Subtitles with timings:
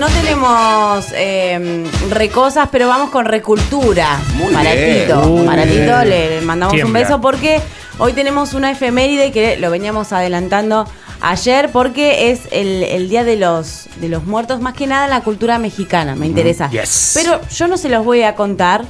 [0.00, 4.18] no tenemos eh, recosas, pero vamos con recultura.
[4.34, 5.02] Muy para bien.
[5.02, 5.20] Tito.
[5.28, 5.82] Muy Para bien.
[5.82, 7.60] Tito le le mandamos un beso porque
[7.98, 10.86] hoy tenemos una efeméride que lo veníamos adelantando
[11.20, 15.10] ayer porque es el, el día de los, de los muertos, más que nada en
[15.10, 16.70] la cultura mexicana, me interesa.
[16.70, 17.12] Yes.
[17.14, 18.86] Pero yo no se los voy a contar,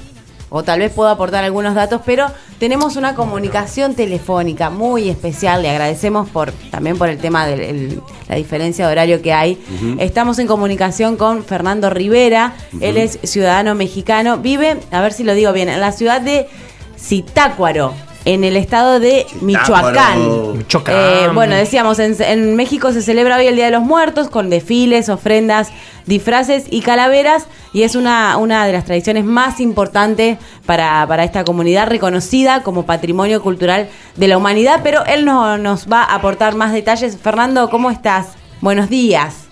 [0.51, 2.27] o tal vez puedo aportar algunos datos, pero
[2.59, 5.62] tenemos una comunicación telefónica muy especial.
[5.62, 9.59] Le agradecemos por también por el tema de la diferencia de horario que hay.
[9.99, 12.55] Estamos en comunicación con Fernando Rivera.
[12.81, 14.39] Él es ciudadano mexicano.
[14.39, 16.49] Vive, a ver si lo digo bien, en la ciudad de
[16.98, 17.95] Zitácuaro.
[18.26, 20.59] En el estado de Michoacán.
[20.59, 20.95] Michoacán.
[20.95, 24.51] Eh, bueno, decíamos, en, en México se celebra hoy el Día de los Muertos con
[24.51, 25.68] desfiles, ofrendas,
[26.11, 31.45] disfraces y calaveras y es una, una de las tradiciones más importantes para, para esta
[31.45, 36.55] comunidad reconocida como patrimonio cultural de la humanidad, pero él no, nos va a aportar
[36.56, 37.17] más detalles.
[37.17, 38.27] Fernando, ¿cómo estás?
[38.61, 39.45] Buenos días.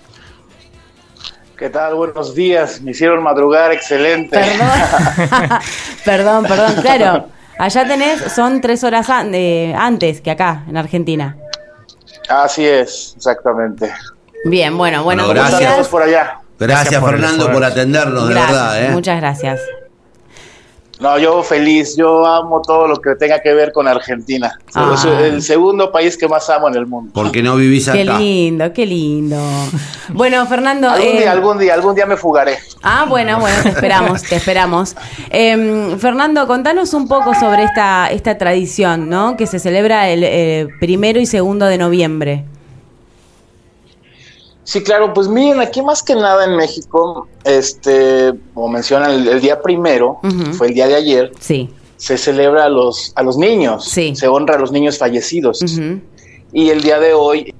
[1.57, 1.95] ¿Qué tal?
[1.95, 2.81] Buenos días.
[2.81, 4.37] Me hicieron madrugar, excelente.
[4.37, 5.49] Perdón,
[6.05, 7.27] perdón, perdón, claro.
[7.57, 11.35] Allá tenés, son tres horas an- de- antes que acá, en Argentina.
[12.29, 13.91] Así es, exactamente.
[14.45, 15.73] Bien, bueno, bueno, Bueno, ¿Cómo gracias.
[15.73, 16.39] todos por allá?
[16.59, 18.83] Gracias, Gracias por el Fernando, por atendernos, de verdad.
[18.83, 18.89] ¿eh?
[18.91, 19.61] muchas gracias.
[20.99, 21.95] No, yo feliz.
[21.95, 24.59] Yo amo todo lo que tenga que ver con Argentina.
[24.75, 24.93] Ah.
[24.93, 27.11] Es el segundo país que más amo en el mundo.
[27.13, 27.97] Porque no vivís acá.
[27.97, 29.37] Qué lindo, qué lindo.
[30.09, 30.89] Bueno, Fernando.
[30.89, 32.57] Algún eh, día, algún día, algún día me fugaré.
[32.81, 34.95] Ah, bueno, bueno, te esperamos, te esperamos.
[35.29, 39.37] Eh, Fernando, contanos un poco sobre esta, esta tradición, ¿no?
[39.37, 42.45] Que se celebra el eh, primero y segundo de noviembre.
[44.69, 49.41] Sí, claro, pues miren, aquí más que nada en México, este, como mencionan, el, el
[49.41, 50.19] día primero,
[50.55, 51.71] fue el día de ayer, Sí.
[51.97, 54.15] se celebra a los, a los niños, Sí.
[54.15, 55.63] se honra a los niños fallecidos.
[56.53, 57.51] Y el día de hoy,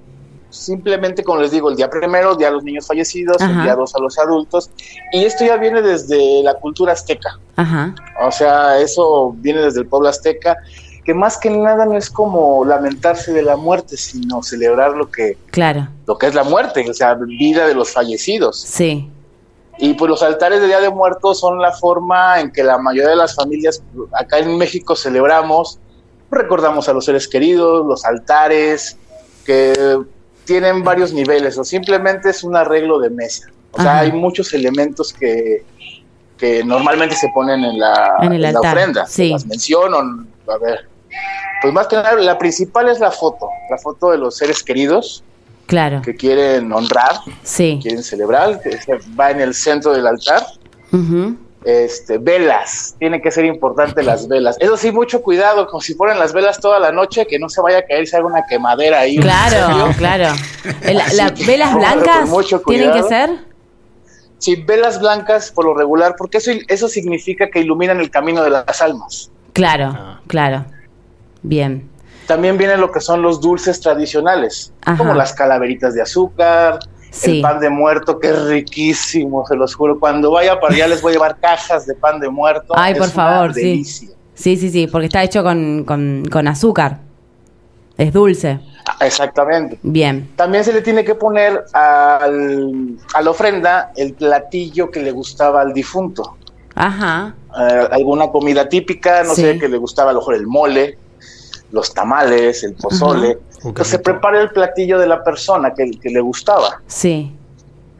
[0.52, 3.54] simplemente como les digo, el día primero, día a los niños fallecidos, Ajá.
[3.58, 4.70] el día dos a los adultos.
[5.12, 7.40] Y esto ya viene desde la cultura azteca.
[7.56, 7.96] Ajá.
[8.22, 10.58] O sea, eso viene desde el pueblo azteca,
[11.10, 15.39] que más que nada no es como lamentarse de la muerte, sino celebrar lo que,
[15.50, 15.88] Claro.
[16.06, 18.61] lo que es la muerte, o sea, vida de los fallecidos.
[18.61, 19.10] Sí.
[19.80, 23.10] Y pues los altares de Día de Muertos son la forma en que la mayoría
[23.10, 23.82] de las familias
[24.14, 25.80] acá en México celebramos,
[26.30, 28.95] recordamos a los seres queridos, los altares,
[29.48, 29.98] que
[30.45, 33.48] tienen varios niveles, o simplemente es un arreglo de mesa.
[33.72, 35.64] O sea, hay muchos elementos que,
[36.38, 39.08] que normalmente se ponen en la, En el en la ofrenda.
[39.08, 39.32] sí.
[39.32, 40.88] Las menciono, a ver.
[41.61, 45.23] Pues más que nada, la principal es la foto, la foto de los seres queridos
[45.65, 46.02] Claro.
[46.02, 47.80] que quieren honrar, Sí.
[47.81, 48.77] quieren celebrar, que
[49.20, 50.43] va en el centro del altar.
[51.65, 54.55] Este, velas, tiene que ser importante las velas.
[54.61, 57.61] Eso sí, mucho cuidado, como si ponen las velas toda la noche, que no se
[57.61, 59.17] vaya a caer y se haga una quemadera ahí.
[59.17, 60.33] Claro, claro.
[61.14, 63.30] ¿Las velas blancas mucho tienen que ser?
[64.37, 68.49] Sí, velas blancas por lo regular, porque eso, eso significa que iluminan el camino de
[68.52, 69.30] las almas.
[69.52, 70.21] Claro, Ah.
[70.27, 70.65] claro.
[71.44, 71.89] Bien.
[72.27, 74.98] También vienen lo que son los dulces tradicionales, Ajá.
[74.98, 76.80] como las calaveritas de azúcar,
[77.11, 77.38] Sí.
[77.38, 80.00] el pan de muerto, que es riquísimo, se los juro.
[80.00, 82.73] Cuando vaya para allá les voy a llevar cajas de pan de muerto.
[82.77, 83.83] Ay, Es por favor, sí.
[83.83, 87.00] Sí, sí, sí, porque está hecho con, con, con azúcar.
[87.98, 88.60] Es dulce.
[88.88, 89.77] Ah, Exactamente.
[89.82, 90.30] Bien.
[90.38, 95.61] También se le tiene que poner al- a la ofrenda el platillo que le gustaba
[95.61, 96.38] al difunto.
[96.76, 97.36] Ajá.
[97.60, 99.42] Eh, alguna comida típica, no Sí.
[99.42, 100.98] sé, que le gustaba a lo mejor el mole,
[101.72, 103.38] los tamales, el pozole.
[103.64, 106.82] Uh, Entonces se prepara el platillo de la persona que, que le gustaba.
[106.88, 107.36] Sí.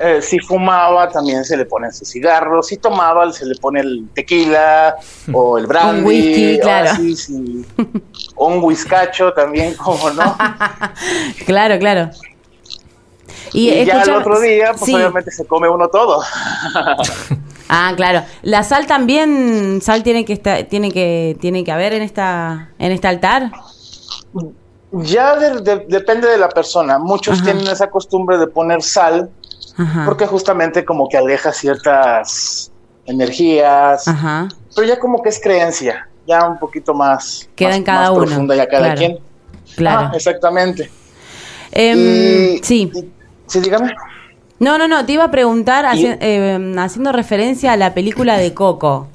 [0.02, 2.68] Eh, si fumaba, también se le ponen sus cigarros.
[2.68, 4.96] Si tomaba, se le pone el tequila
[5.34, 6.00] o el brandy.
[6.00, 6.90] Un whisky, o claro.
[6.92, 7.66] así, sí.
[8.36, 10.38] O un whiskacho también, como no.
[11.46, 12.12] Claro, claro.
[13.52, 14.96] Y, Y, ya el otro día, pues sí.
[14.96, 16.24] obviamente se come uno todo.
[17.70, 18.24] Ah, claro.
[18.42, 22.92] La sal también, sal tiene que estar, tiene que, tiene que haber en esta, en
[22.92, 23.52] este altar.
[24.92, 26.98] Ya de- de- depende de la persona.
[26.98, 27.44] Muchos Ajá.
[27.46, 29.30] tienen esa costumbre de poner sal
[29.78, 30.04] Ajá.
[30.06, 32.72] porque justamente como que aleja ciertas
[33.06, 34.48] energías, Ajá.
[34.76, 38.10] pero ya como que es creencia, ya un poquito más, Queda más- en cada más
[38.18, 38.98] uno, profunda ya cada claro.
[38.98, 39.20] quien.
[39.76, 40.10] Claro.
[40.12, 40.90] Ah, exactamente.
[41.72, 42.92] Em, Y- sí.
[42.94, 43.12] y-
[43.46, 43.94] sí, dígame.
[44.60, 48.54] No, no, no, te iba a preguntar haci- eh, haciendo referencia a la película de
[48.54, 49.08] Coco.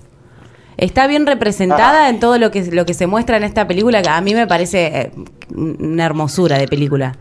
[0.76, 2.08] ¿Está bien representada Ah.
[2.08, 4.02] en todo lo que, lo que se muestra en esta película?
[4.02, 5.12] Que a mí me parece eh,
[5.54, 7.16] una hermosura de película.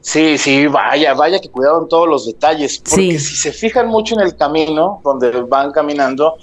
[0.00, 2.80] Sí, sí, vaya, vaya que cuidado en todos los detalles, Sí.
[2.90, 6.36] porque si se fijan mucho en el camino donde van caminando,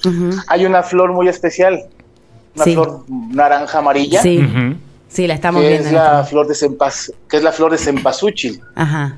[0.48, 1.82] hay una flor muy especial,
[2.56, 2.74] una Sí.
[2.74, 4.46] flor naranja amarilla, Sí,
[5.08, 5.88] sí, la estamos que viendo.
[5.88, 8.62] es este la flor de cempas, que es la flor de cempasúchil.
[8.76, 9.16] Ajá.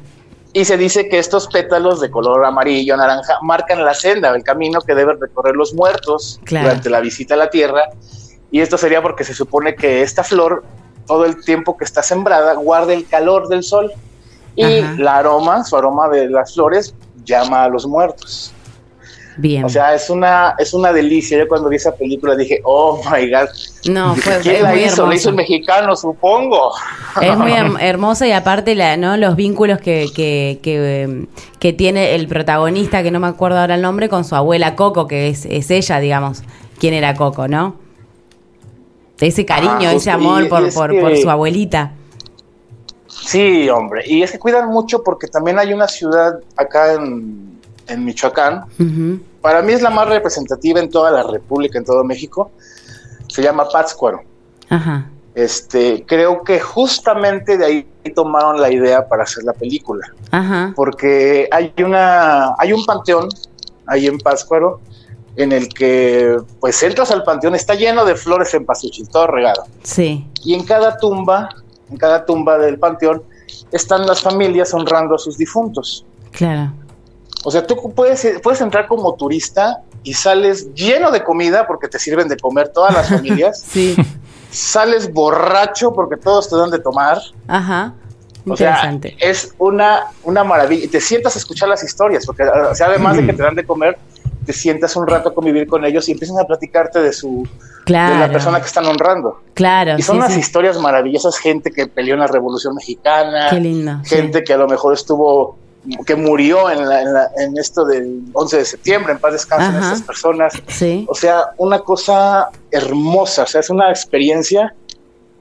[0.56, 4.80] Y se dice que estos pétalos de color amarillo, naranja, marcan la senda, el camino
[4.80, 7.90] que deben recorrer los muertos durante la visita a la tierra.
[8.52, 10.64] Y esto sería porque se supone que esta flor,
[11.08, 13.92] todo el tiempo que está sembrada, guarda el calor del sol.
[14.56, 18.54] Y la aroma, su aroma de las flores, llama a los muertos.
[19.38, 19.66] Bien.
[19.66, 21.38] O sea, es una, es una delicia.
[21.38, 23.50] Yo cuando vi esa película dije, oh my God.
[23.90, 25.06] No, fue, ¿Quién la hizo?
[25.06, 26.72] La hizo el mexicano, supongo.
[27.22, 29.18] Es muy hermosa y aparte la, ¿no?
[29.18, 31.28] los vínculos que, que, que,
[31.60, 35.08] que, tiene el protagonista, que no me acuerdo ahora el nombre, con su abuela Coco,
[35.08, 36.44] que es, es ella, digamos.
[36.80, 37.76] ¿Quién era Coco, no?
[39.20, 41.94] Ese cariño, ah, ese amor por, por, por su abuelita.
[43.08, 44.04] Sí, hombre.
[44.06, 47.55] Y es que cuidan mucho porque también hay una ciudad acá en
[47.88, 48.66] en Michoacán.
[49.42, 52.52] Para mí es la más representativa en toda la República, en todo México.
[53.28, 54.22] Se llama Pátzcuaro.
[55.34, 60.08] Este, creo que justamente de ahí tomaron la idea para hacer la película.
[60.76, 63.30] Porque hay una, hay un panteón
[63.88, 64.80] ahí en Pátzcuaro
[65.36, 69.66] en el que pues entras al panteón, está lleno de flores en pasuchil, todo regado.
[69.84, 70.26] Sí.
[70.44, 71.50] Y en cada tumba,
[71.90, 73.22] en cada tumba del panteón,
[73.72, 76.06] están las familias honrando a sus difuntos.
[76.32, 76.72] Claro.
[77.46, 82.00] O sea, tú puedes, puedes entrar como turista y sales lleno de comida porque te
[82.00, 83.64] sirven de comer todas las familias.
[83.68, 83.96] sí.
[84.50, 87.20] Sales borracho porque todos te dan de tomar.
[87.48, 87.94] Ajá.
[88.46, 89.18] Interesante.
[89.20, 90.86] es una, una maravilla.
[90.86, 93.98] Y te sientas a escuchar las historias, porque además de que te dan de comer,
[94.46, 97.48] te sientas un rato a convivir con ellos y empiezan a platicarte de su
[97.86, 99.42] de la persona que están honrando.
[99.54, 99.96] Claro.
[99.98, 104.44] Y son unas historias maravillosas, gente que peleó en la Revolución Mexicana, Qué lindo, gente
[104.44, 105.58] que a lo mejor estuvo
[106.06, 106.80] que murió en,
[107.38, 110.54] en, esto del 11 de septiembre, en paz descansen estas personas.
[110.68, 111.06] Sí.
[111.10, 114.74] O sea, una cosa hermosa, o sea, es una experiencia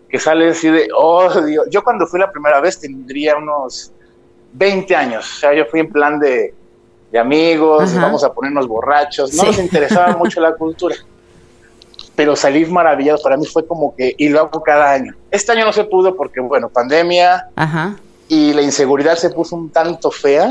[0.09, 3.91] que sale así de, oh Dios, yo cuando fui la primera vez tendría unos
[4.53, 6.55] 20 años, o sea, yo fui en plan de,
[7.11, 10.95] de amigos, vamos a ponernos borrachos, no nos interesaba mucho la cultura.
[12.17, 15.17] Pero salir maravillado para mí fue como que, y lo hago cada año.
[15.33, 17.97] Este año no se pudo porque, bueno, pandemia, Ajá
[18.35, 20.51] y la inseguridad se puso un tanto fea.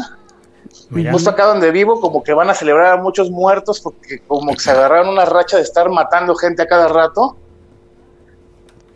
[1.12, 4.60] Justo acá donde vivo, como que van a celebrar a muchos muertos porque como que
[4.60, 7.36] se agarraron una racha de estar matando gente a cada rato.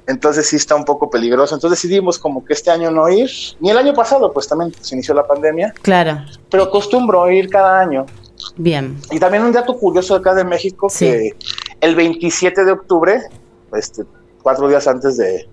[0.06, 1.56] Entonces sí está un poco peligroso.
[1.56, 3.30] Entonces decidimos como que este año no ir.
[3.60, 5.74] Ni el año pasado, pues también se inició la pandemia.
[5.82, 6.22] Claro.
[6.50, 8.06] Pero acostumbro ir cada año.
[8.56, 8.98] Bien.
[9.12, 11.36] Y también un dato curioso acá de México, que
[11.82, 13.22] el 27 de octubre,
[13.74, 14.04] este,
[14.42, 15.50] cuatro días antes de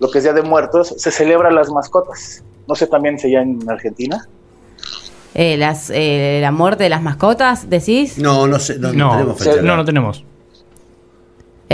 [0.00, 2.42] lo que es Día de Muertos, se celebran las mascotas.
[2.66, 4.26] No sé también si ya en Argentina.
[5.34, 8.18] Eh, las, eh, la muerte de las mascotas, decís?
[8.18, 10.24] No, no sé, no, no, tenemos no, no tenemos.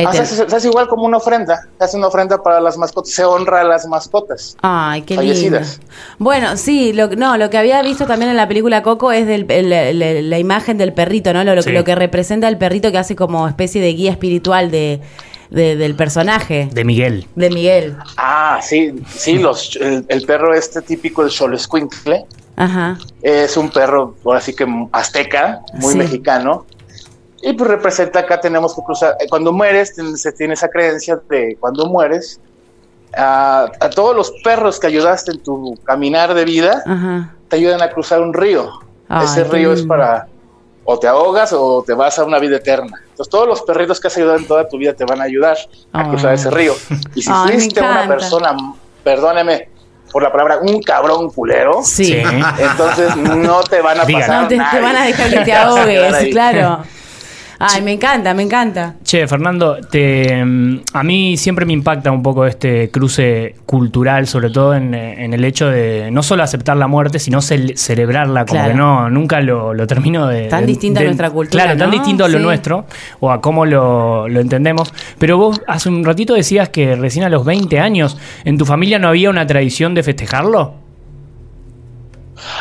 [0.04, 3.24] Ah, se, hace igual como una ofrenda, se hace una ofrenda para las mascotas, se
[3.24, 4.54] honra a las mascotas.
[4.60, 5.60] Ay, qué lindo.
[6.18, 9.46] Bueno, sí, lo, no, lo que había visto también en la película Coco es del,
[10.28, 11.44] la imagen del perrito, ¿no?
[11.44, 15.00] Lo, lo, que representa el perrito que hace como especie de guía espiritual de,
[15.50, 16.68] del personaje.
[16.72, 17.26] De Miguel.
[17.34, 17.96] De Miguel.
[18.16, 22.24] Ah, sí, sí, los, el, perro este típico, el Xolescuintle.
[22.56, 22.98] Ajá.
[23.22, 26.66] Es un perro, ahora sí que azteca, muy mexicano.
[27.42, 31.56] Y pues representa acá tenemos que cruzar, eh, cuando mueres se tiene esa creencia de
[31.60, 32.40] cuando mueres,
[33.16, 36.82] a, todos los perros que ayudaste en tu caminar de vida,
[37.48, 38.70] te ayudan a cruzar un río.
[39.22, 40.26] Ese río es para
[40.86, 43.02] o te ahogas o te vas a una vida eterna.
[43.10, 45.58] Entonces todos los perritos que has ayudado en toda tu vida te van a ayudar
[45.92, 46.74] a cruzar ese río.
[47.14, 48.56] Y si fuiste una persona,
[49.02, 49.68] perdóneme
[50.12, 52.16] por la palabra, un cabrón culero, sí.
[52.58, 56.28] entonces no te van a pasar no, te, te, van a dejar que te ahogues,
[56.30, 56.84] claro.
[57.58, 58.96] Ay, me encanta, me encanta.
[59.02, 64.50] Che, Fernando, te, mm, a mí siempre me impacta un poco este cruce cultural, sobre
[64.50, 69.08] todo en, el hecho de no solo aceptar la muerte, sino celebrarla, como que no,
[69.10, 70.48] nunca lo, termino de...
[70.48, 71.64] Tan distinta a nuestra cultura.
[71.64, 72.86] Claro, tan distinto a lo nuestro,
[73.20, 74.92] o a cómo lo, lo entendemos.
[75.18, 78.98] Pero vos hace un ratito decías que recién a los 20 años, ¿en tu familia
[78.98, 80.85] no había una tradición de festejarlo?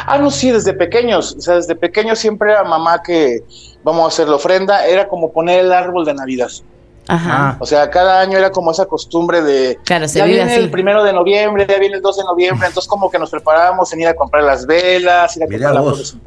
[0.05, 1.35] Ah, no, sí, desde pequeños.
[1.37, 3.43] O sea, desde pequeños siempre era mamá que
[3.83, 6.49] vamos a hacer la ofrenda, era como poner el árbol de Navidad.
[7.07, 7.49] Ajá.
[7.49, 7.57] Ah.
[7.59, 9.77] O sea, cada año era como esa costumbre de.
[9.83, 13.11] Claro, ya viene el primero de noviembre, ya viene el 2 de noviembre, entonces como
[13.11, 16.17] que nos preparábamos en ir a comprar las velas, ir a comprar las flores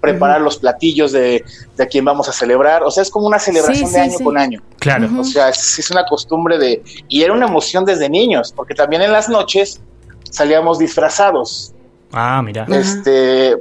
[0.00, 1.44] preparar los platillos de,
[1.76, 2.82] de, a quien vamos a celebrar.
[2.84, 4.62] O sea, es como una celebración de año con año.
[4.78, 5.08] Claro.
[5.18, 6.82] O sea, es, es, una costumbre de.
[7.08, 9.78] Y era una emoción desde niños, porque también en las noches
[10.30, 11.74] salíamos disfrazados.
[12.12, 12.66] Ah, mira.
[12.68, 13.56] Este,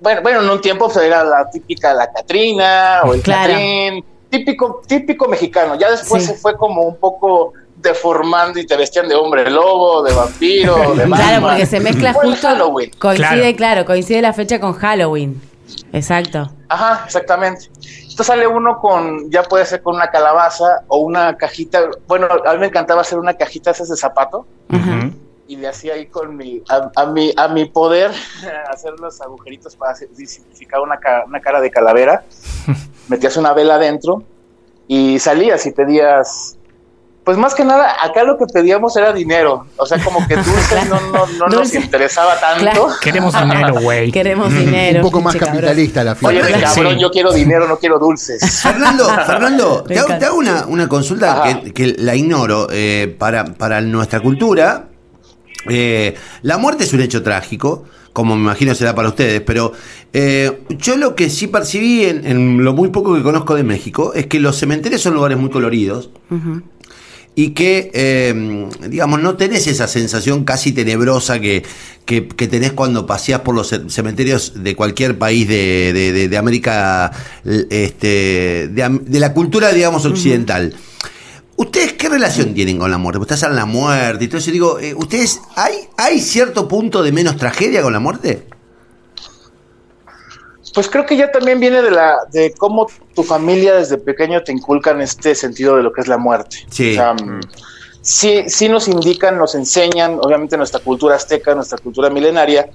[0.00, 4.82] bueno, bueno, en un tiempo pues, era la típica la Catrina o el Catrín, típico,
[4.86, 5.76] típico mexicano.
[5.76, 10.12] Ya después se fue como un poco deformando y te vestían de hombre lobo, de
[10.12, 11.18] vampiro, de Batman.
[11.18, 12.48] Claro, porque se mezcla justo.
[12.48, 12.90] Halloween.
[12.98, 13.84] Coincide, claro.
[13.84, 15.40] coincide la fecha con Halloween.
[15.92, 16.50] Exacto.
[16.68, 17.70] Ajá, exactamente.
[18.02, 21.88] Entonces sale uno con, ya puede ser con una calabaza o una cajita.
[22.06, 25.12] Bueno, a mí me encantaba hacer una cajita esas de zapato Ujú.
[25.50, 28.12] Y le hacía ahí con mi, a, a mi, a mi poder
[28.70, 32.22] hacer los agujeritos para significar una, ca- una cara de calavera.
[33.08, 34.22] Metías una vela adentro
[34.86, 36.56] y salías y pedías.
[37.24, 39.66] Pues más que nada, acá lo que pedíamos era dinero.
[39.76, 41.78] O sea, como que dulces no, no, no nos Dulce.
[41.80, 42.60] interesaba tanto.
[42.62, 42.88] Claro.
[43.00, 44.10] Queremos dinero, güey.
[44.12, 45.00] Queremos dinero.
[45.00, 45.56] Un poco más cabrón.
[45.56, 46.68] capitalista la Oye, fiesta.
[46.74, 47.00] cabrón, Sí.
[47.00, 48.60] yo quiero dinero, no quiero dulces.
[48.62, 50.18] Fernando, Fernando, te hago, encanta.
[50.18, 52.68] te hago una, una consulta que la ignoro.
[52.70, 54.86] eh, para, para nuestra cultura,
[55.68, 59.72] eh, la muerte es un hecho trágico, como me imagino será para ustedes, pero
[60.12, 64.12] eh, yo lo que sí percibí en, en lo muy poco que conozco de México
[64.14, 66.10] es que los cementerios son lugares muy coloridos
[67.36, 71.62] y que, eh, digamos, no tenés esa sensación casi tenebrosa que,
[72.04, 76.28] que, que tenés cuando paseás por los ce- cementerios de cualquier país de, de- de-
[76.28, 77.12] de América,
[77.70, 80.74] este, de la cultura, digamos, occidental.
[81.80, 83.22] ¿Ustedes qué relación tienen con la muerte?
[83.22, 84.50] Estás en la muerte y todo eso.
[84.50, 88.46] Digo, eh, ¿ustedes hay, hay cierto punto de menos tragedia con la muerte?
[90.74, 94.52] Pues creo que ya también viene de la de cómo tu familia desde pequeño te
[94.52, 96.58] inculcan este sentido de lo que es la muerte.
[96.68, 96.90] Sí.
[96.90, 97.40] O sea, mm,
[98.02, 102.68] sí, sí nos indican, nos enseñan, obviamente nuestra cultura azteca, nuestra cultura milenaria,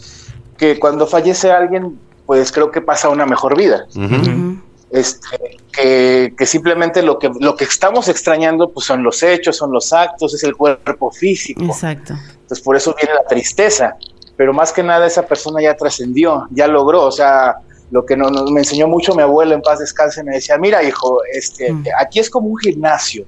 [0.57, 3.85] que cuando fallece alguien, pues creo que pasa una mejor vida.
[3.95, 4.61] Ujú.
[4.91, 9.71] Este, que, que simplemente lo que, lo que estamos extrañando pues son los hechos, son
[9.71, 11.63] los actos, es el cuerpo físico.
[11.65, 12.13] Exacto.
[12.33, 13.95] Entonces por eso viene la tristeza.
[14.37, 17.03] Pero más que nada esa persona ya trascendió, ya logró.
[17.03, 17.55] O sea,
[17.91, 20.83] lo que no, no- me enseñó mucho mi abuelo en paz descanse me decía, mira
[20.83, 21.85] hijo, este, Mm.
[21.99, 23.25] aquí es como un gimnasio.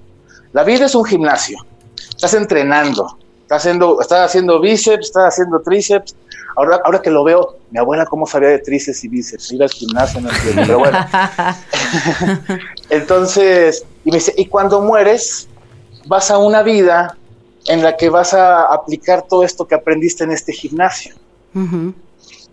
[0.54, 1.58] La vida es un gimnasio.
[2.10, 6.16] Estás entrenando, estás haciendo, estás haciendo bíceps, estás haciendo tríceps.
[6.58, 9.70] Ahora, ahora que lo veo, mi abuela cómo sabía de tríceps y bíceps, iba al
[9.70, 10.98] gimnasio, no entiendo, pero bueno.
[12.90, 15.48] Entonces, y me dice, y cuando mueres,
[16.08, 17.16] vas a una vida
[17.68, 21.14] en la que vas a aplicar todo esto que aprendiste en este gimnasio.
[21.54, 21.94] Ujú.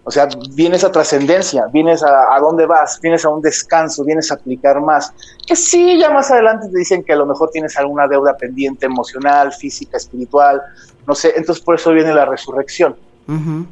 [0.05, 4.31] O sea, vienes a trascendencia, vienes a, a dónde vas, vienes a un descanso, vienes
[4.31, 5.15] a aplicar más.
[5.47, 8.85] Que sí, ya más adelante te dicen que a lo mejor tienes alguna deuda pendiente
[8.85, 10.61] emocional, física, espiritual,
[11.07, 11.33] no sé.
[11.37, 12.95] Entonces por eso viene la resurrección
[13.29, 13.67] Ujú.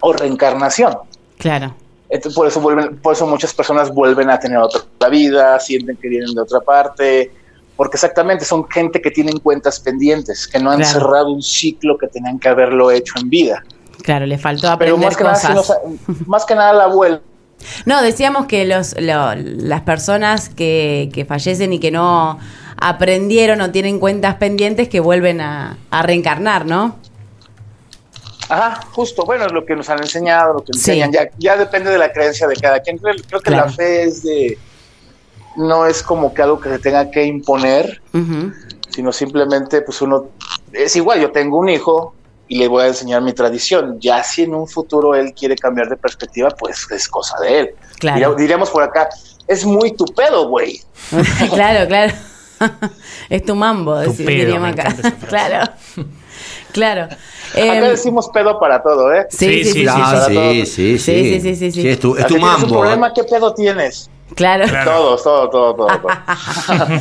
[0.00, 0.96] O reencarnación.
[1.38, 1.74] Claro.
[2.10, 6.08] Entonces, por eso vuelven, por eso muchas personas vuelven a tener otra vida, sienten que
[6.08, 7.30] vienen de otra parte,
[7.76, 10.92] porque exactamente son gente que tienen cuentas pendientes, que no han Claro.
[11.00, 13.62] cerrado un ciclo que tenían que haberlo hecho en vida.
[14.02, 15.62] Claro, le faltó Pero aprender más que, nada,
[16.26, 17.20] más que nada la abuela.
[17.84, 22.38] No, decíamos que los, lo- las personas que, que fallecen y que no
[22.80, 26.96] aprendieron o tienen cuentas pendientes que vuelven a, a reencarnar, ¿no?
[28.48, 30.92] Ajá, justo, bueno, es lo que nos han enseñado, lo que Sí.
[30.92, 32.98] enseñan, ya, ya depende de la creencia de cada quien.
[32.98, 33.66] Creo, creo que Claro.
[33.66, 34.58] la fe es de,
[35.56, 38.00] no es como que algo que se tenga que imponer,
[38.90, 40.28] sino simplemente pues uno,
[40.72, 42.14] es igual, yo tengo un hijo
[42.48, 45.88] y le voy a enseñar mi tradición, ya si en un futuro él quiere cambiar
[45.90, 47.70] de perspectiva, pues es cosa de él.
[47.98, 48.16] Claro.
[48.30, 49.08] Diría- diríamos por acá,
[49.46, 50.80] es muy tu pedo, güey.
[51.52, 52.12] claro, claro.
[53.28, 54.94] es tu mambo, Tu decir- pedo, diríamos me acá.
[55.28, 55.72] claro.
[56.72, 57.02] Claro.
[57.04, 57.16] Acá
[57.54, 59.26] Em, decimos pedo para todo, ¿eh?
[59.30, 60.98] sí, sí, sí, Sí, sí, sí, sí, sí.
[60.98, 61.88] Sí, sí, sí, sí, sí.
[61.88, 62.80] es tu, es Si tu tienes un mambo.
[62.80, 64.10] problema, ¿qué pedo tienes?
[64.34, 64.66] Claro.
[64.66, 64.90] Claro.
[64.90, 66.08] Todos, todo, todo, todo.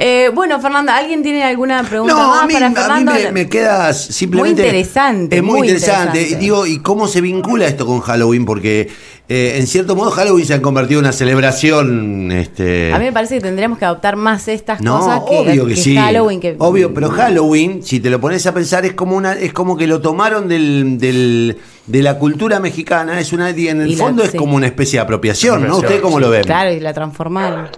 [0.00, 3.12] Eh, bueno, Fernanda, ¿alguien tiene alguna pregunta No, más a mí, para a mí Fernando?
[3.12, 4.62] me, me queda simplemente.
[4.62, 6.18] Muy interesante, Es muy, muy interesante.
[6.20, 6.40] interesante.
[6.40, 8.44] Digo, ¿y cómo se vincula esto con Halloween?
[8.44, 8.88] Porque
[9.28, 12.30] eh, en cierto modo Halloween se ha convertido en una celebración.
[12.30, 15.66] Este, A mí me parece que tendríamos que adoptar más estas no, cosas que, obvio
[15.66, 15.96] que, que sí.
[15.96, 16.38] Halloween.
[16.40, 19.76] Que, Obvio, pero Halloween, si te lo pones a pensar, es como una, es como
[19.76, 23.18] que lo tomaron del, del- de la cultura mexicana.
[23.18, 24.36] Es una, en el Y la- fondo es sí.
[24.38, 25.74] como una especie de apropiación, ¿no?
[25.78, 26.22] Apropiación, ¿Ustedes cómo sí.
[26.22, 26.42] lo ven?
[26.44, 27.68] Claro, y la transformaron.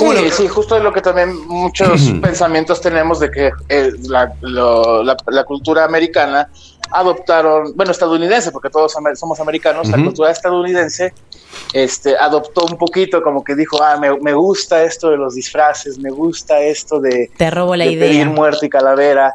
[0.00, 3.92] ¿Cómo sí, lo- sí, justo es lo que también muchos pensamientos tenemos de que eh,
[4.08, 6.48] la, lo- la- la cultura americana
[6.92, 11.12] adoptaron, bueno, estadounidense, porque todos somos americanos, la cultura estadounidense
[11.72, 15.98] este, adoptó un poquito, como que dijo, ah, me, me gusta esto de los disfraces,
[15.98, 18.08] me gusta esto de, Te robo la de idea.
[18.08, 19.32] pedir muerte y calavera,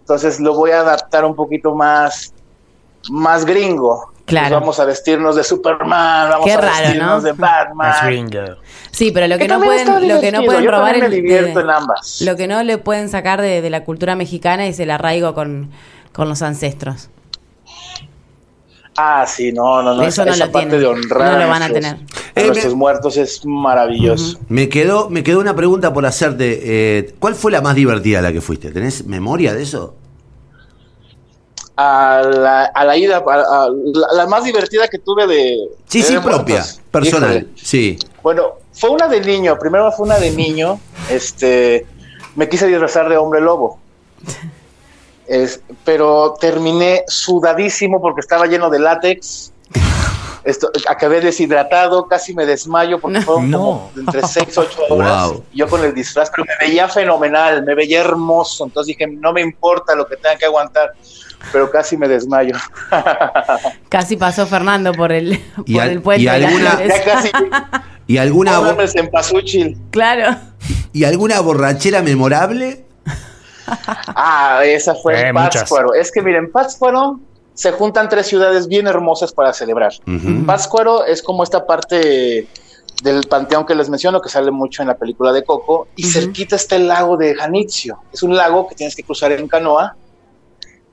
[0.00, 2.34] entonces lo voy a adaptar un poquito más,
[3.10, 4.12] más gringo.
[4.28, 4.48] Claro.
[4.50, 7.20] Pues vamos a vestirnos de Superman, vamos Qué a raro, vestirnos ¿no?
[7.22, 7.94] de Batman.
[8.92, 11.58] Sí, pero lo que Que no pueden, lo que no pueden yo robar me divierto
[11.58, 12.20] de- en ambas.
[12.20, 15.70] lo que no le pueden sacar de, de la cultura mexicana es el arraigo con,
[16.12, 17.08] con los ancestros.
[19.00, 20.02] Ah, sí, no, no, no.
[20.02, 20.80] Eso esa, no esa lo parte tienen.
[20.80, 21.32] de honrar.
[21.34, 22.44] No lo van a nuestros- tener.
[22.44, 24.38] a nuestros muertos es maravilloso.
[24.48, 26.60] Me quedó, me quedó una pregunta por hacerte.
[26.64, 28.72] eh, ¿Cuál fue la más divertida a la que fuiste?
[28.72, 29.94] ¿Tenés memoria de eso?
[31.80, 35.56] A la, a la ida, a- a- la, la más divertida que tuve de...
[35.86, 36.80] Sí, de sí, propia, Muertos.
[36.90, 37.36] personal.
[37.36, 37.48] Híjole.
[37.54, 37.98] Sí.
[38.20, 39.56] Bueno, fue una de niño.
[39.60, 40.80] Primero fue una de niño.
[41.08, 41.86] Este,
[42.34, 43.78] me quise disfrazar de hombre lobo.
[45.28, 49.52] Es- pero terminé sudadísimo porque estaba lleno de látex.
[50.44, 53.58] Esto, acabé deshidratado, casi me desmayo porque fueron No.
[53.58, 55.28] como entre 6 8 horas.
[55.30, 55.44] Wow.
[55.52, 58.64] Yo con el disfraz, pero me veía fenomenal, me veía hermoso.
[58.64, 60.92] Entonces dije, no me importa lo que tenga que aguantar,
[61.52, 62.54] pero casi me desmayo.
[63.88, 66.22] Casi pasó Fernando por el, Y por al- el puente.
[66.24, 67.30] y alguna- ya casi.
[68.06, 68.60] ¿Y alguna,
[68.94, 69.76] en Pazúchil.
[69.90, 70.36] Claro.
[70.92, 72.84] ¿Y alguna borrachera memorable?
[74.14, 75.62] Ah, esa fue Eh, en muchas.
[75.62, 75.94] Pátzcuaro.
[75.94, 77.20] Es que miren, Pátzcuaro
[77.54, 79.92] se juntan tres ciudades bien hermosas para celebrar.
[80.46, 82.48] Pátzcuaro es como esta parte
[83.02, 86.56] del panteón que les menciono, que sale mucho en la película de Coco, y cerquita
[86.56, 87.98] está el lago de Janitzio.
[88.12, 89.96] Es un lago que tienes que cruzar en canoa.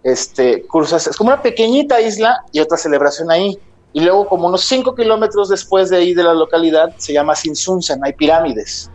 [0.05, 3.57] Este, cruzas, es como una pequeñita isla y otra celebración ahí.
[3.91, 8.05] Y luego, como unos cinco kilómetros después de ahí de la localidad, se llama Sinsunsen,
[8.05, 8.91] hay pirámides.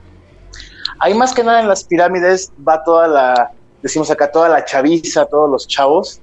[1.00, 3.50] Ahí más que nada en las pirámides va toda la,
[3.82, 6.20] decimos acá, toda la chaviza, todos los chavos,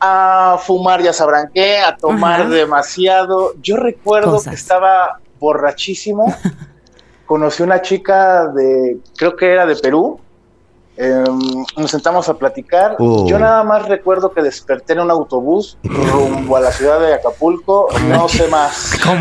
[0.00, 2.48] a fumar, ya sabrán qué, a tomar Ajá.
[2.48, 3.52] demasiado.
[3.60, 4.48] Yo recuerdo Cosas.
[4.48, 6.34] que estaba borrachísimo.
[7.26, 10.18] Conocí una chica de, creo que era de Perú.
[11.02, 12.96] Em, nos sentamos a platicar.
[12.98, 13.26] Oh.
[13.26, 17.88] Yo nada más recuerdo que desperté en un autobús rumbo a la ciudad de Acapulco.
[18.06, 18.98] No sé más.
[19.02, 19.18] Con,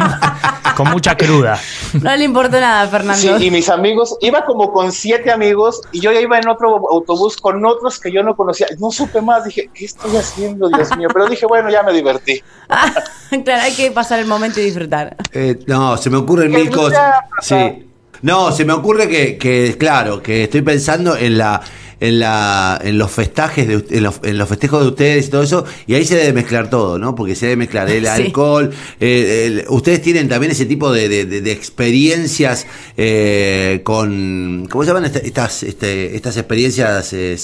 [0.75, 1.57] con mucha cruda.
[2.01, 3.21] No le importó nada, Fernando.
[3.21, 6.85] Sí, y mis amigos, iba como con siete amigos y yo ya iba en otro
[6.91, 8.67] autobús con otros que yo no conocía.
[8.77, 11.07] No supe más, dije, ¿qué estoy haciendo, Dios mío?
[11.13, 12.43] Pero dije, bueno, ya me divertí.
[12.67, 12.93] Ah,
[13.45, 15.15] claro, hay que pasar el momento y disfrutar.
[15.31, 17.15] Eh, no, se me ocurren mil cosas.
[17.41, 17.88] Sí.
[18.21, 21.61] No, se me ocurre que, que, claro, que estoy pensando en la
[22.01, 25.43] en la en los festajes de en los, en los festejos de ustedes y todo
[25.43, 28.07] eso y ahí se debe mezclar todo no porque se debe mezclar el Sí.
[28.09, 32.65] alcohol eh, el- ustedes tienen también ese tipo de, de- de- de experiencias
[32.97, 37.37] eh, con cómo se llaman Esta- estas este, estas experiencias eh,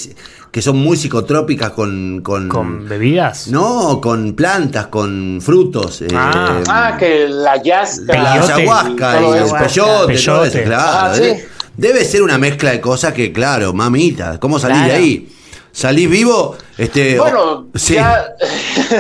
[0.51, 3.47] que son muy psicotrópicas con con, ¿Con bebidas?
[3.49, 6.62] no con plantas con frutos eh, Ah.
[6.67, 8.13] Ah, que la yasca.
[8.13, 10.47] la ayahuasca todo y el peyote, todo Peyote.
[10.47, 10.84] eso, claro.
[10.86, 11.21] Ah, sí.
[11.21, 14.99] debe, debe ser una mezcla de cosas que, claro, mamita, ¿cómo salís de Claro.
[15.03, 15.31] ahí?
[15.71, 16.55] ¿Salís vivo?
[16.77, 17.95] Este, Bueno, sí.
[17.95, 18.27] ya.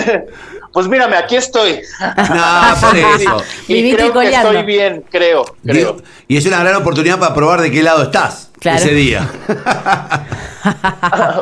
[0.73, 1.79] pues mírame, aquí estoy.
[2.01, 3.37] No, por eso.
[3.67, 5.45] Y Viviste creo que estoy bien, creo.
[5.65, 5.97] creo.
[6.27, 8.77] Y es una gran oportunidad para probar de qué lado estás Claro.
[8.79, 9.29] ese día.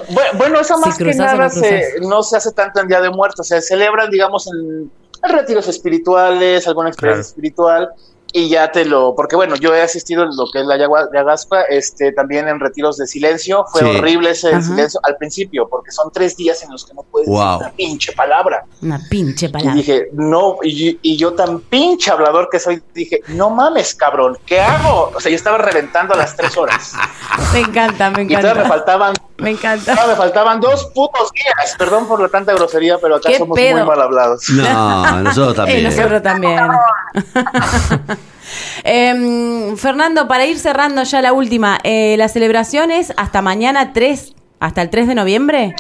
[0.10, 3.02] Bueno, bueno, eso Si más que nada no se- no se hace tanto en Día
[3.02, 4.92] de Muertos, se celebran, digamos, en,
[5.24, 7.30] en retiros espirituales, alguna experiencia Claro.
[7.30, 7.90] espiritual,
[8.36, 11.62] y ya te lo, porque bueno, yo he asistido en lo que es la ayahuasca,
[11.70, 13.88] este, también en retiros de silencio, fue Sí.
[13.88, 14.62] horrible ese Ajá.
[14.64, 17.38] silencio al principio, porque son tres días en los que no puedes Wow.
[17.38, 18.66] decir una pinche palabra.
[18.82, 19.76] Una pinche Y palabra.
[19.76, 24.60] dije, no, y, y yo tan pinche hablador que soy, dije, no mames, cabrón, ¿qué
[24.60, 25.12] hago?
[25.16, 26.92] O sea, yo estaba reventando a las tres horas.
[27.54, 28.68] Me encanta, me Y todavía me encanta.
[28.68, 29.14] faltaban
[29.44, 29.94] Me encanta.
[29.96, 31.76] no, me faltaban dos putos días.
[31.78, 33.78] Perdón por la tanta grosería, pero acá ¿Qué somos pedo?
[33.80, 34.50] muy mal hablados.
[34.50, 35.84] No, nosotros Eh, también.
[35.84, 36.60] nosotros también.
[38.84, 44.34] Em, Fernando, para ir cerrando ya la última, eh, ¿la celebración es hasta mañana 3,
[44.60, 45.76] hasta el 3 de noviembre?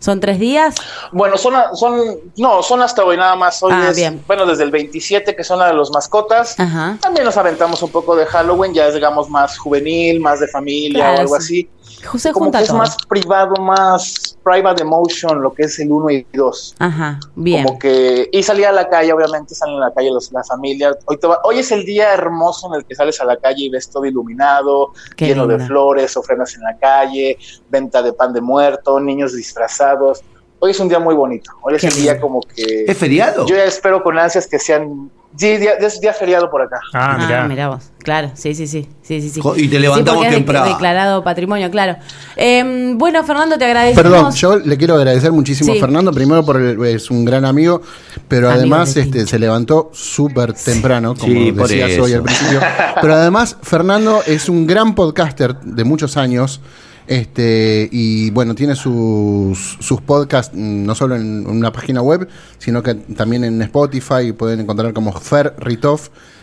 [0.00, 0.76] ¿Son tres días?
[1.10, 2.00] Bueno, son, son,
[2.36, 3.60] no, son hasta hoy nada más.
[3.64, 4.22] Hoy Ah, es, bien.
[4.28, 6.54] bueno, desde el 27, que son la de los mascotas.
[6.60, 6.96] Ajá.
[7.00, 11.00] También nos aventamos un poco de Halloween, ya es, digamos, más juvenil, más de familia
[11.02, 11.42] Claro, o algo sí.
[11.42, 11.70] así.
[12.06, 12.78] José Como junta que es todo.
[12.78, 16.76] más privado, más private emotion, lo que es el 1 y 2.
[16.78, 17.64] Ajá, bien.
[17.64, 20.96] Como que, y salía a la calle, obviamente salen a la calle los, la familia.
[21.06, 23.64] Hoy, te va- hoy es el día hermoso en el que sales a la calle
[23.64, 25.66] y ves todo iluminado, Qué lleno de lindo.
[25.66, 27.36] flores, ofrendas en la calle,
[27.68, 30.22] venta de pan de muerto, niños disfrazados.
[30.60, 31.52] Hoy es un día muy bonito.
[31.62, 32.26] Hoy es Qué el día lindo.
[32.26, 32.84] como que...
[32.86, 33.46] ¿Es feriado?
[33.46, 35.10] Yo ya espero con ansias que sean...
[35.36, 36.80] Sí, día, es día feriado por acá.
[36.94, 37.46] Ah, Ah, mirá.
[37.46, 37.84] mirá vos.
[38.02, 38.88] Claro, sí, sí, sí.
[39.02, 40.66] sí, sí, y te Sí, levantamos porque es temprano.
[40.66, 41.96] declarado patrimonio, claro.
[42.34, 44.02] Em, bueno, Fernando, te agradecemos.
[44.02, 45.78] Perdón, yo le quiero agradecer muchísimo Sí.
[45.78, 47.82] a Fernando, primero por el- es un gran amigo,
[48.26, 52.60] pero Amigo además de este, se levantó súper temprano, como decías hoy al principio.
[53.00, 56.60] Pero además, Fernando es un gran podcaster de muchos años.
[57.08, 62.82] Este, y bueno, tiene sus, sus podcasts mm, no solo en una página web, sino
[62.82, 66.00] que también en Spotify pueden encontrar como Fer Ritov.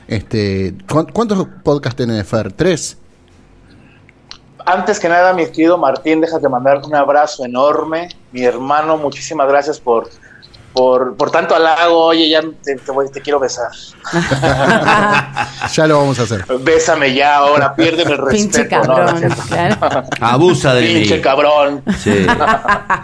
[0.07, 2.51] Este, ¿cuán- ¿Cuántos podcasts tiene Fer?
[2.51, 2.97] ¿Tres?
[4.65, 8.09] Antes que nada, mi querido Martín, déjate mandar un abrazo enorme.
[8.31, 10.09] Mi hermano, muchísimas gracias por
[10.75, 13.69] por, por tanto halago, oye, ya te, te voy- te quiero besar.
[15.73, 16.45] Ya lo vamos a hacer.
[16.59, 18.81] Bésame ya ahora, piérdeme el Pinche respeto.
[18.81, 19.35] Es cabrón.
[19.47, 20.03] claro.
[20.21, 21.21] Abusa de Pinche mí.
[21.21, 21.83] cabrón.
[21.99, 22.25] Sí.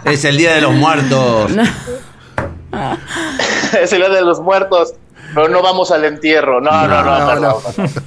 [0.04, 1.50] Es el día de los muertos.
[3.80, 4.94] es el día de los muertos.
[5.34, 6.60] Pero no vamos al entierro.
[6.60, 7.90] No, no, no, No, perdón.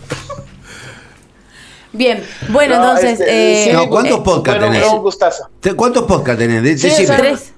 [1.91, 3.19] Bien, bueno, No, entonces.
[3.21, 4.91] este, eh, ¿cuántos eh, podcasts Bueno, tenés?
[4.93, 5.49] un gustazo.
[5.61, 6.61] Te- ¿Cuántos podcasts tenés?
[6.61, 7.15] De- Sí, decime.
[7.17, 7.53] Tres.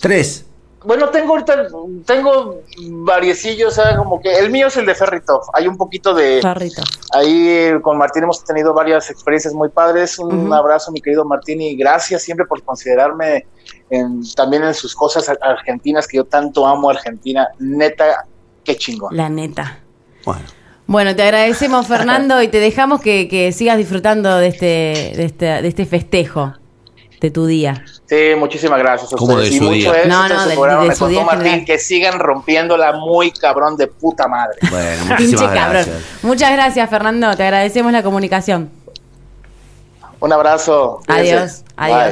[0.00, 0.44] Tres.
[0.84, 1.66] Bueno, tengo ahorita,
[2.06, 5.42] tengo variecillos, o sea, como que el mío es el de Ferritov.
[5.52, 6.82] Hay un poquito de, Perrito.
[7.12, 10.18] Ahí eh, con Martín hemos tenido varias experiencias muy padres.
[10.18, 13.46] Un abrazo, mi querido Martín, y gracias siempre por considerarme
[13.90, 17.48] en- también en sus cosas ar- argentinas, que yo tanto amo a Argentina.
[17.58, 18.24] Neta,
[18.64, 19.16] qué chingón.
[19.16, 19.80] La neta.
[20.24, 20.42] Bueno.
[20.86, 24.66] Bueno, te agradecemos, Fernando, y te dejamos que, que sigas disfrutando de este,
[25.16, 26.54] de este, de este festejo
[27.22, 27.84] de tu día.
[28.06, 29.12] Sí, muchísimas gracias.
[29.12, 29.50] a ¿Cómo ustedes.
[29.50, 29.90] de Y su mucho día?
[29.98, 30.46] éxito No, no,
[30.82, 34.58] de- de su día Martín, que sigan rompiéndola muy cabrón de puta madre.
[34.70, 35.72] Bueno, Pinche muchísimas cabrón.
[35.72, 35.96] gracias.
[36.22, 37.36] Muchas gracias, Fernando.
[37.36, 38.70] Te agradecemos la comunicación.
[40.20, 41.00] Un abrazo.
[41.08, 41.62] Adiós.
[41.76, 41.96] Adiós.
[41.96, 42.10] Bye.